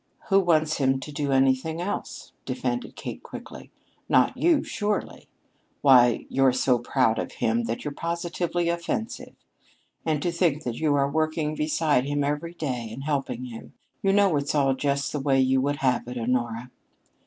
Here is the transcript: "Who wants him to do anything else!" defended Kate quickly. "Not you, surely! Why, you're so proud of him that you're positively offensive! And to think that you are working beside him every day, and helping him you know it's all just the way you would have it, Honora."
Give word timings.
"Who 0.29 0.39
wants 0.39 0.77
him 0.77 0.99
to 0.99 1.11
do 1.11 1.31
anything 1.31 1.79
else!" 1.79 2.31
defended 2.43 2.95
Kate 2.95 3.21
quickly. 3.21 3.69
"Not 4.09 4.35
you, 4.35 4.63
surely! 4.63 5.27
Why, 5.81 6.25
you're 6.27 6.53
so 6.53 6.79
proud 6.79 7.19
of 7.19 7.33
him 7.33 7.65
that 7.65 7.85
you're 7.85 7.93
positively 7.93 8.67
offensive! 8.67 9.35
And 10.03 10.19
to 10.23 10.31
think 10.31 10.63
that 10.63 10.79
you 10.79 10.95
are 10.95 11.07
working 11.07 11.53
beside 11.53 12.05
him 12.05 12.23
every 12.23 12.55
day, 12.55 12.89
and 12.91 13.03
helping 13.03 13.45
him 13.45 13.73
you 14.01 14.11
know 14.11 14.35
it's 14.37 14.55
all 14.55 14.73
just 14.73 15.11
the 15.11 15.19
way 15.19 15.39
you 15.39 15.61
would 15.61 15.75
have 15.85 16.07
it, 16.07 16.17
Honora." 16.17 16.71